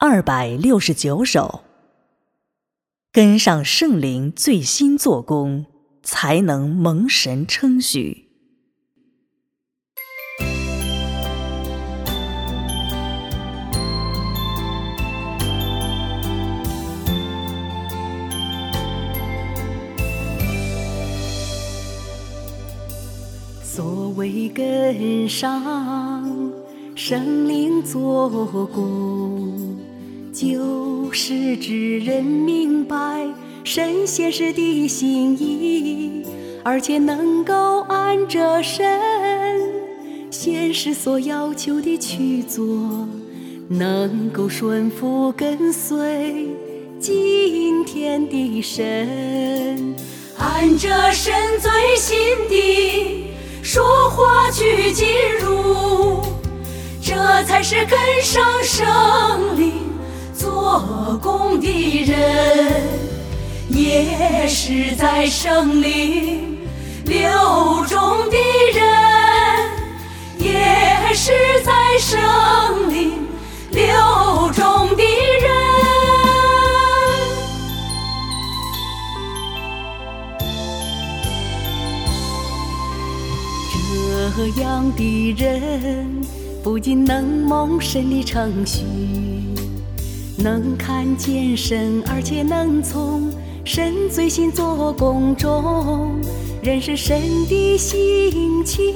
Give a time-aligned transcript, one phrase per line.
[0.00, 1.64] 二百六十九首，
[3.10, 5.66] 跟上圣灵最新做工，
[6.04, 8.28] 才能蒙神称许。
[23.64, 26.52] 所谓跟上
[26.94, 28.28] 圣灵做
[28.68, 29.76] 工，
[30.40, 33.26] 就是指人明白
[33.64, 36.24] 神显示的心意，
[36.62, 38.86] 而且能够按着神
[40.30, 42.64] 显示所要求的去做，
[43.66, 46.46] 能够顺服跟随
[47.00, 49.96] 今天的神，
[50.38, 52.16] 按着神最新
[52.48, 53.24] 的。
[53.60, 55.08] 说话去进
[55.40, 56.22] 入，
[57.02, 58.86] 这才是跟上圣
[59.58, 59.72] 灵
[60.68, 62.82] 做工的人，
[63.70, 66.58] 也是在生灵
[67.06, 67.22] 流
[67.86, 68.36] 中的
[68.74, 68.82] 人，
[70.38, 71.32] 也是
[71.64, 72.20] 在生
[72.92, 73.26] 灵
[73.70, 75.48] 流中的人。
[84.36, 86.06] 这样的人
[86.62, 88.84] 不仅能蒙神的称许，
[90.40, 93.28] 能看见神，而且能从
[93.64, 96.20] 神最新做工中
[96.62, 98.94] 认识神的心情，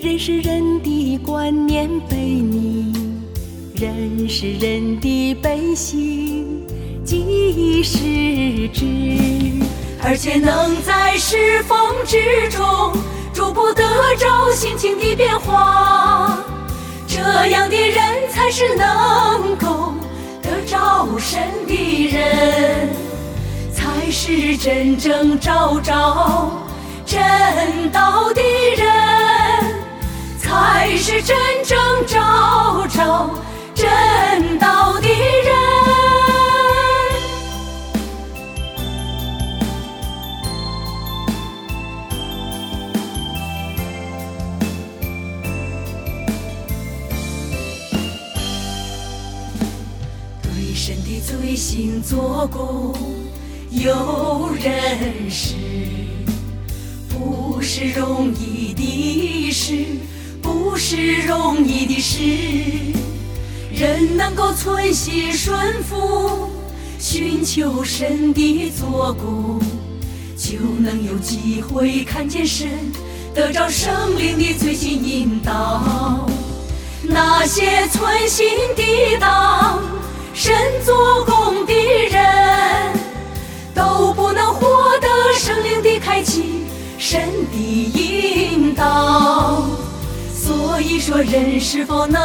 [0.00, 2.92] 认识人的观念背逆，
[3.74, 6.66] 认识人的本性
[7.04, 8.84] 即是知，
[10.02, 12.92] 而且能在侍奉之中。
[13.32, 13.82] 逐步得
[14.18, 16.38] 着心情的变化，
[17.06, 19.94] 这样的人才是能够
[20.72, 22.88] 招神的人，
[23.74, 25.92] 才是真正照着
[27.04, 27.20] 正
[27.90, 28.40] 道的
[28.78, 28.88] 人，
[30.38, 31.36] 才是真
[50.84, 52.92] 神的最新做工
[53.70, 55.54] 有人识，
[57.08, 59.84] 不是容易的事，
[60.42, 62.18] 不是容易的事。
[63.72, 66.50] 人能够存心顺服，
[66.98, 69.60] 寻求神的做工，
[70.36, 72.68] 就能有机会看见神，
[73.32, 76.28] 得着生灵的最新引导。
[77.04, 79.80] 那些存心抵挡。
[87.50, 87.56] 的
[87.94, 89.64] 引导。
[90.34, 92.20] 所以说，人是否能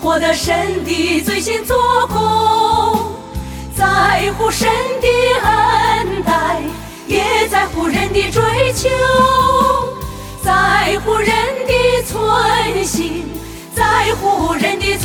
[0.00, 1.76] 获得神的最新做
[2.06, 3.12] 工，
[3.76, 4.68] 在乎神
[5.00, 5.08] 的
[5.42, 6.60] 恩待，
[7.06, 8.42] 也在乎人的追
[8.74, 8.88] 求，
[10.42, 11.28] 在乎人
[11.66, 13.24] 的存心，
[13.74, 14.97] 在乎人的。